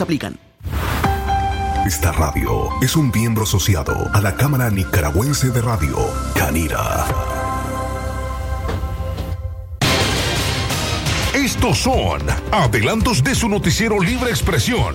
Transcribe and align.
Aplican. 0.00 0.38
Esta 1.86 2.12
radio 2.12 2.68
es 2.82 2.96
un 2.96 3.10
miembro 3.14 3.44
asociado 3.44 4.10
a 4.12 4.20
la 4.20 4.34
Cámara 4.34 4.68
Nicaragüense 4.70 5.50
de 5.50 5.62
Radio, 5.62 5.96
Canira. 6.34 7.06
Estos 11.34 11.78
son 11.78 12.20
adelantos 12.52 13.22
de 13.22 13.34
su 13.34 13.48
noticiero 13.48 14.00
Libre 14.00 14.30
Expresión. 14.30 14.94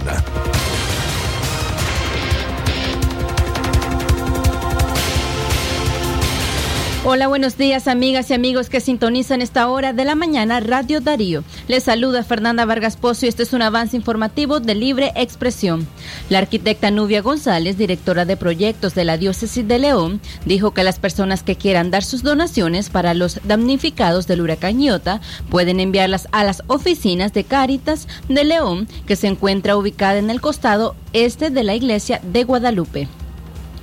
Hola, 7.07 7.27
buenos 7.27 7.55
días 7.55 7.87
amigas 7.87 8.31
y 8.31 8.33
amigos 8.33 8.67
que 8.67 8.81
sintonizan 8.81 9.43
esta 9.43 9.67
hora 9.67 9.93
de 9.93 10.05
la 10.05 10.15
mañana 10.15 10.59
Radio 10.59 11.01
Darío. 11.01 11.43
Les 11.67 11.83
saluda 11.83 12.23
Fernanda 12.23 12.65
Vargas 12.65 12.97
Pozo 12.97 13.27
y 13.27 13.29
este 13.29 13.43
es 13.43 13.53
un 13.53 13.61
avance 13.61 13.95
informativo 13.95 14.59
de 14.59 14.73
Libre 14.73 15.13
Expresión. 15.15 15.87
La 16.29 16.39
arquitecta 16.39 16.89
Nubia 16.89 17.21
González, 17.21 17.77
directora 17.77 18.25
de 18.25 18.37
proyectos 18.37 18.95
de 18.95 19.05
la 19.05 19.19
Diócesis 19.19 19.67
de 19.67 19.77
León, 19.77 20.19
dijo 20.45 20.71
que 20.71 20.83
las 20.83 20.97
personas 20.97 21.43
que 21.43 21.55
quieran 21.55 21.91
dar 21.91 22.03
sus 22.03 22.23
donaciones 22.23 22.89
para 22.89 23.13
los 23.13 23.39
damnificados 23.43 24.25
del 24.25 24.41
huracán 24.41 24.81
Iota 24.81 25.21
pueden 25.51 25.79
enviarlas 25.79 26.27
a 26.31 26.43
las 26.43 26.63
oficinas 26.65 27.33
de 27.33 27.43
Cáritas 27.43 28.07
de 28.29 28.45
León, 28.45 28.87
que 29.05 29.15
se 29.15 29.27
encuentra 29.27 29.77
ubicada 29.77 30.17
en 30.17 30.31
el 30.31 30.41
costado 30.41 30.95
este 31.13 31.51
de 31.51 31.63
la 31.63 31.75
iglesia 31.75 32.19
de 32.23 32.45
Guadalupe. 32.45 33.07